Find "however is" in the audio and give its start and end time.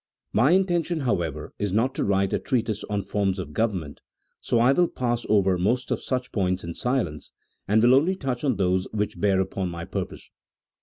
1.01-1.71